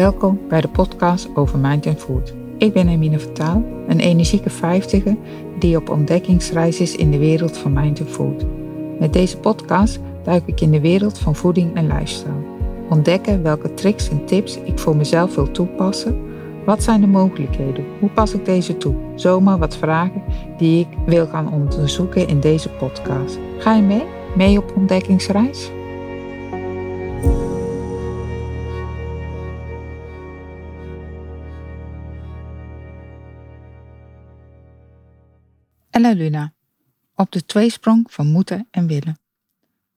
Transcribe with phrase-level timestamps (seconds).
[0.00, 2.34] Welkom bij de podcast over Mind and Food.
[2.58, 5.16] Ik ben Emine Vertaal, een energieke vijftiger
[5.58, 8.44] die op ontdekkingsreis is in de wereld van Mind and Food.
[8.98, 12.44] Met deze podcast duik ik in de wereld van voeding en lifestyle.
[12.88, 16.20] Ontdekken welke tricks en tips ik voor mezelf wil toepassen.
[16.64, 17.84] Wat zijn de mogelijkheden?
[17.98, 18.94] Hoe pas ik deze toe?
[19.14, 20.22] Zomaar wat vragen
[20.58, 23.38] die ik wil gaan onderzoeken in deze podcast.
[23.58, 24.04] Ga je mee?
[24.36, 25.70] Mee op ontdekkingsreis?
[36.00, 36.52] Ella Luna,
[37.14, 39.18] op de tweesprong van moeten en willen.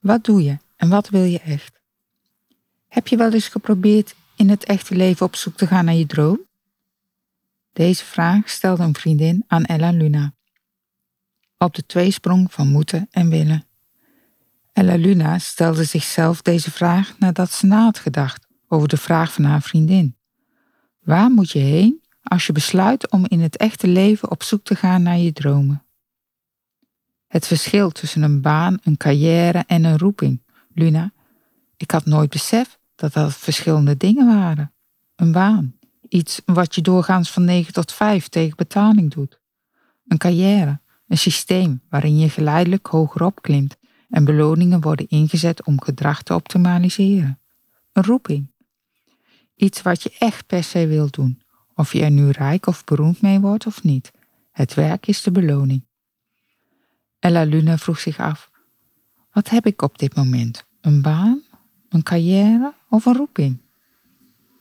[0.00, 1.80] Wat doe je en wat wil je echt?
[2.88, 6.06] Heb je wel eens geprobeerd in het echte leven op zoek te gaan naar je
[6.06, 6.40] droom?
[7.72, 10.32] Deze vraag stelde een vriendin aan Ella Luna.
[11.56, 13.66] Op de tweesprong van moeten en willen.
[14.72, 19.44] Ella Luna stelde zichzelf deze vraag nadat ze na had gedacht over de vraag van
[19.44, 20.16] haar vriendin.
[21.02, 24.74] Waar moet je heen als je besluit om in het echte leven op zoek te
[24.74, 25.82] gaan naar je dromen?
[27.28, 30.42] Het verschil tussen een baan, een carrière en een roeping.
[30.74, 31.12] Luna,
[31.76, 34.72] ik had nooit beseft dat dat verschillende dingen waren.
[35.16, 35.74] Een baan,
[36.08, 39.38] iets wat je doorgaans van 9 tot 5 tegen betaling doet.
[40.06, 43.76] Een carrière, een systeem waarin je geleidelijk hoger opklimt
[44.08, 47.38] en beloningen worden ingezet om gedrag te optimaliseren.
[47.92, 48.50] Een roeping.
[49.54, 51.42] Iets wat je echt per se wilt doen,
[51.74, 54.10] of je er nu rijk of beroemd mee wordt of niet.
[54.50, 55.87] Het werk is de beloning.
[57.18, 58.50] Ella Luna vroeg zich af:
[59.32, 60.64] wat heb ik op dit moment?
[60.80, 61.42] Een baan,
[61.88, 63.58] een carrière of een roeping?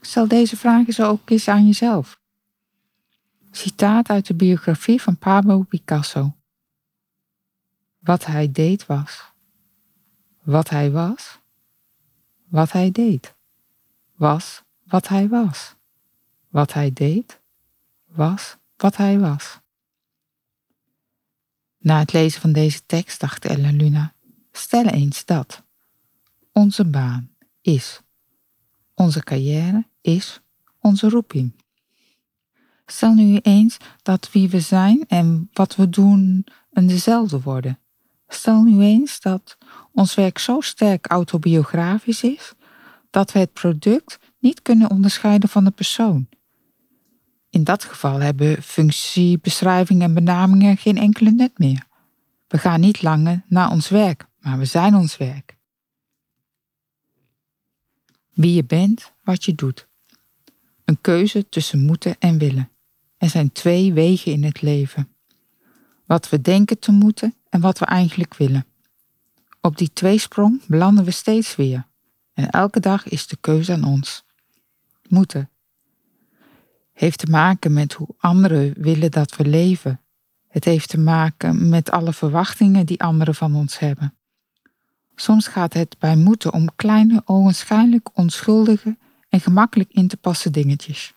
[0.00, 2.18] Stel deze vragen zo ook eens aan jezelf.
[3.50, 6.34] Citaat uit de biografie van Pablo Picasso.
[7.98, 9.24] Wat hij deed was.
[10.42, 11.38] Wat hij was.
[12.48, 13.34] Wat hij deed.
[14.16, 15.74] Was wat hij was.
[16.48, 17.40] Wat hij deed.
[18.06, 19.58] Was wat hij was.
[21.86, 24.12] Na het lezen van deze tekst dacht Ella Luna,
[24.52, 25.62] stel eens dat.
[26.52, 27.30] Onze baan
[27.62, 28.00] is.
[28.94, 30.40] Onze carrière is
[30.80, 31.52] onze roeping.
[32.86, 37.78] Stel nu eens dat wie we zijn en wat we doen een dezelfde worden.
[38.28, 39.56] Stel nu eens dat
[39.92, 42.52] ons werk zo sterk autobiografisch is
[43.10, 46.28] dat we het product niet kunnen onderscheiden van de persoon.
[47.66, 51.86] Dat geval hebben functie, beschrijving en benamingen geen enkele nut meer.
[52.48, 55.56] We gaan niet langer naar ons werk, maar we zijn ons werk.
[58.32, 59.86] Wie je bent, wat je doet.
[60.84, 62.70] Een keuze tussen moeten en willen.
[63.18, 65.08] Er zijn twee wegen in het leven.
[66.04, 68.66] Wat we denken te moeten en wat we eigenlijk willen.
[69.60, 71.86] Op die tweesprong belanden we steeds weer.
[72.34, 74.24] En elke dag is de keuze aan ons.
[75.08, 75.50] Moeten
[76.96, 80.00] heeft te maken met hoe anderen willen dat we leven.
[80.48, 84.14] Het heeft te maken met alle verwachtingen die anderen van ons hebben.
[85.14, 88.96] Soms gaat het bij moeten om kleine, ogenschijnlijk onschuldige
[89.28, 91.14] en gemakkelijk in te passen dingetjes.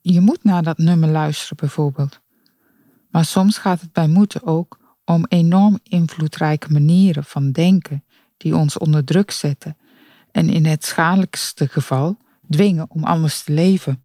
[0.00, 2.20] Je moet naar dat nummer luisteren bijvoorbeeld.
[3.10, 8.04] Maar soms gaat het bij moeten ook om enorm invloedrijke manieren van denken
[8.36, 9.76] die ons onder druk zetten
[10.32, 12.16] en in het schadelijkste geval
[12.48, 14.04] dwingen om anders te leven.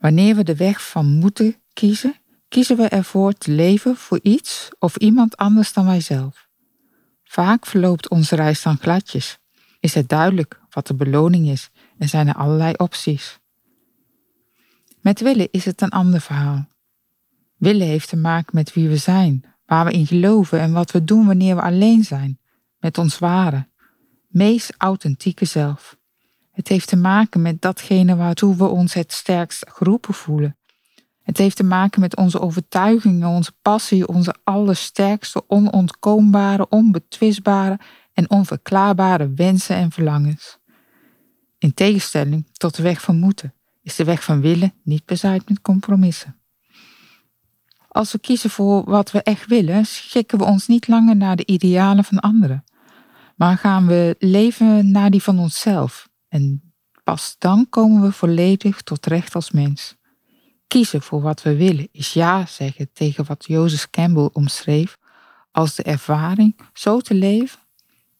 [0.00, 2.14] Wanneer we de weg van moeten kiezen,
[2.48, 6.48] kiezen we ervoor te leven voor iets of iemand anders dan wijzelf.
[7.24, 9.38] Vaak verloopt onze reis dan gladjes.
[9.80, 13.38] Is het duidelijk wat de beloning is en zijn er allerlei opties.
[15.00, 16.68] Met willen is het een ander verhaal.
[17.56, 21.04] Willen heeft te maken met wie we zijn, waar we in geloven en wat we
[21.04, 22.38] doen wanneer we alleen zijn,
[22.78, 23.68] met ons ware,
[24.28, 25.98] meest authentieke zelf.
[26.60, 30.56] Het heeft te maken met datgene waartoe we ons het sterkst geroepen voelen.
[31.22, 37.78] Het heeft te maken met onze overtuigingen, onze passie, onze allersterkste, onontkoombare, onbetwistbare
[38.12, 40.58] en onverklaarbare wensen en verlangens.
[41.58, 45.60] In tegenstelling tot de weg van moeten is de weg van willen niet bezaaid met
[45.60, 46.36] compromissen.
[47.88, 51.46] Als we kiezen voor wat we echt willen, schikken we ons niet langer naar de
[51.46, 52.64] idealen van anderen,
[53.36, 56.72] maar gaan we leven naar die van onszelf, en
[57.04, 59.96] pas dan komen we volledig tot recht als mens.
[60.66, 64.98] Kiezen voor wat we willen is ja zeggen tegen wat Joseph Campbell omschreef
[65.50, 67.60] als de ervaring zo te leven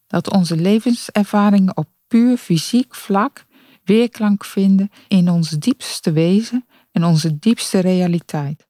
[0.07, 3.45] dat onze levenservaringen op puur fysiek vlak
[3.85, 8.67] weerklank vinden in ons diepste wezen en onze diepste realiteit,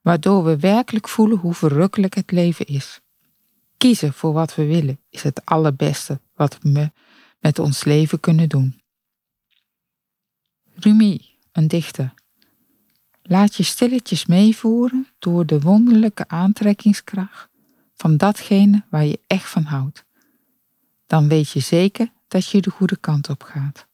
[0.00, 3.00] waardoor we werkelijk voelen hoe verrukkelijk het leven is.
[3.76, 6.90] Kiezen voor wat we willen is het allerbeste wat we
[7.42, 8.80] met ons leven kunnen doen.
[10.74, 11.20] Rumi,
[11.52, 12.14] een dichter.
[13.22, 17.48] Laat je stilletjes meevoeren door de wonderlijke aantrekkingskracht
[17.94, 20.04] van datgene waar je echt van houdt.
[21.06, 23.86] Dan weet je zeker dat je de goede kant op gaat.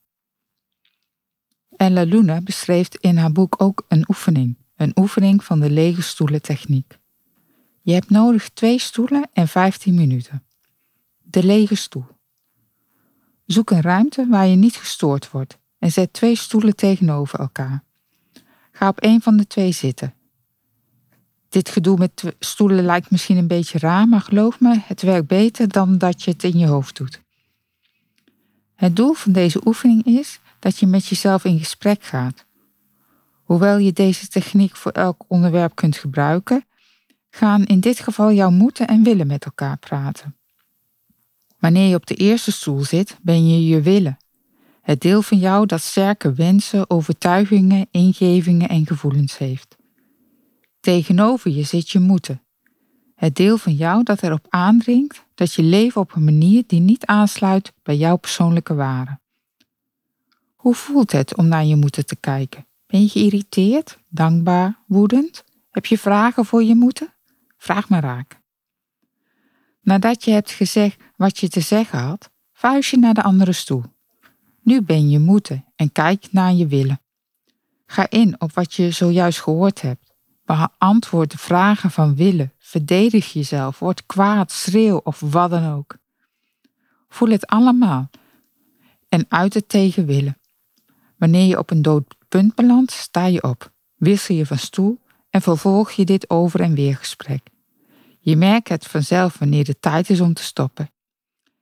[1.77, 6.43] Ella Luna beschreef in haar boek ook een oefening, een oefening van de lege stoelen
[6.43, 6.99] techniek.
[7.81, 10.43] Je hebt nodig twee stoelen en 15 minuten.
[11.23, 12.18] De lege stoel.
[13.49, 17.85] Zoek een ruimte waar je niet gestoord wordt en zet twee stoelen tegenover elkaar.
[18.73, 20.15] Ga op een van de twee zitten.
[21.49, 25.69] Dit gedoe met stoelen lijkt misschien een beetje raar, maar geloof me, het werkt beter
[25.69, 27.23] dan dat je het in je hoofd doet.
[28.75, 32.45] Het doel van deze oefening is dat je met jezelf in gesprek gaat.
[33.43, 36.65] Hoewel je deze techniek voor elk onderwerp kunt gebruiken,
[37.31, 40.38] gaan in dit geval jouw moeten en willen met elkaar praten.
[41.59, 44.19] Wanneer je op de eerste stoel zit, ben je je willen.
[44.83, 49.77] Het deel van jou dat sterke wensen, overtuigingen, ingevingen en gevoelens heeft.
[50.81, 52.43] Tegenover je zit je moeten.
[53.15, 57.07] Het deel van jou dat erop aandringt dat je leeft op een manier die niet
[57.07, 59.19] aansluit bij jouw persoonlijke waarde.
[60.57, 62.67] Hoe voelt het om naar je moeten te kijken?
[62.87, 65.45] Ben je geïrriteerd, dankbaar, woedend?
[65.71, 67.13] Heb je vragen voor je moeten?
[67.57, 68.41] Vraag maar raak.
[69.89, 73.83] Nadat je hebt gezegd wat je te zeggen had, vuist je naar de andere stoel.
[74.63, 77.01] Nu ben je moeten en kijk naar je willen.
[77.87, 80.15] Ga in op wat je zojuist gehoord hebt.
[80.45, 82.53] Beantwoord de vragen van willen.
[82.59, 83.79] Verdedig jezelf.
[83.79, 85.97] Word kwaad, schreeuw of wat dan ook.
[87.09, 88.11] Voel het allemaal
[89.09, 90.39] en uit het tegen willen.
[91.17, 94.99] Wanneer je op een dood punt belandt, sta je op, wissel je van stoel
[95.31, 97.41] en vervolg je dit over en weer gesprek.
[98.29, 100.91] Je merkt het vanzelf wanneer de tijd is om te stoppen.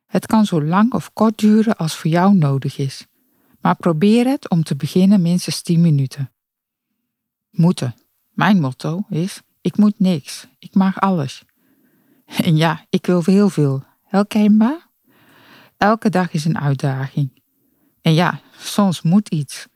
[0.06, 3.06] Het kan zo lang of kort duren als voor jou nodig is,
[3.60, 6.30] maar probeer het om te beginnen minstens 10 minuten.
[7.50, 7.94] Moeten.
[8.30, 11.44] Mijn motto is: ik moet niks, ik mag alles.
[12.24, 13.84] En ja, ik wil heel veel.
[14.02, 14.88] Herkenbaar?
[15.76, 17.42] Elke dag is een uitdaging.
[18.02, 19.66] En ja, soms moet iets.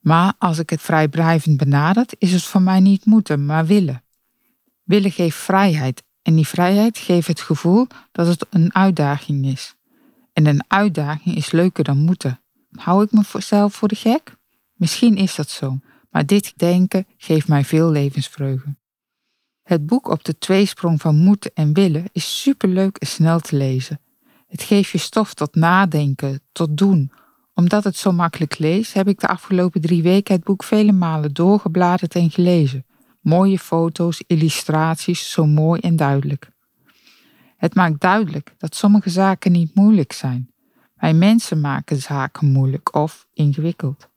[0.00, 4.02] Maar als ik het vrijblijvend benadert, is het voor mij niet moeten, maar willen.
[4.88, 9.74] Willen geeft vrijheid en die vrijheid geeft het gevoel dat het een uitdaging is.
[10.32, 12.40] En een uitdaging is leuker dan moeten.
[12.70, 14.36] Hou ik mezelf voor de gek?
[14.74, 15.78] Misschien is dat zo,
[16.10, 18.76] maar dit denken geeft mij veel levensvreugde.
[19.62, 24.00] Het boek op de tweesprong van moeten en willen is superleuk en snel te lezen.
[24.46, 27.12] Het geeft je stof tot nadenken, tot doen.
[27.54, 31.32] Omdat het zo makkelijk leest, heb ik de afgelopen drie weken het boek vele malen
[31.32, 32.86] doorgebladerd en gelezen.
[33.28, 36.50] Mooie foto's, illustraties, zo mooi en duidelijk.
[37.56, 40.50] Het maakt duidelijk dat sommige zaken niet moeilijk zijn.
[40.94, 44.08] Wij mensen maken zaken moeilijk of ingewikkeld.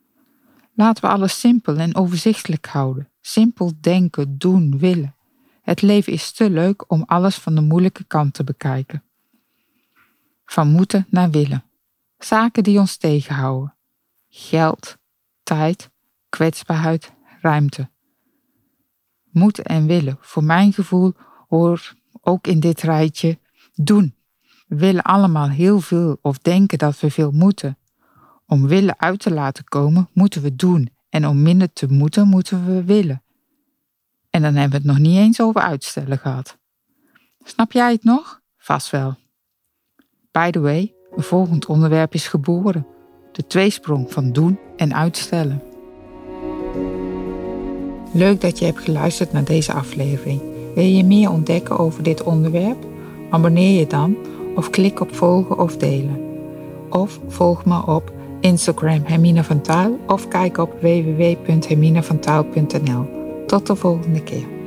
[0.73, 3.09] Laten we alles simpel en overzichtelijk houden.
[3.21, 5.15] Simpel denken, doen, willen.
[5.61, 9.03] Het leven is te leuk om alles van de moeilijke kant te bekijken.
[10.45, 11.63] Van moeten naar willen.
[12.17, 13.75] Zaken die ons tegenhouden.
[14.29, 14.97] Geld,
[15.43, 15.89] tijd,
[16.29, 17.11] kwetsbaarheid,
[17.41, 17.90] ruimte
[19.31, 20.17] moeten en willen.
[20.19, 21.13] Voor mijn gevoel
[21.47, 23.39] hoor ook in dit rijtje
[23.75, 24.15] doen.
[24.67, 27.77] We willen allemaal heel veel of denken dat we veel moeten.
[28.45, 30.89] Om willen uit te laten komen, moeten we doen.
[31.09, 33.23] En om minder te moeten, moeten we willen.
[34.29, 36.57] En dan hebben we het nog niet eens over uitstellen gehad.
[37.43, 38.41] Snap jij het nog?
[38.57, 39.15] Vast wel.
[40.31, 42.87] By the way, een volgend onderwerp is geboren.
[43.31, 45.70] De tweesprong van doen en uitstellen.
[48.13, 50.41] Leuk dat je hebt geluisterd naar deze aflevering.
[50.75, 52.85] Wil je meer ontdekken over dit onderwerp?
[53.29, 54.15] Abonneer je dan
[54.55, 56.19] of klik op volgen of delen.
[56.89, 63.05] Of volg me op Instagram Hermine van Taal of kijk op www.herminevantaal.nl.
[63.47, 64.60] Tot de volgende keer.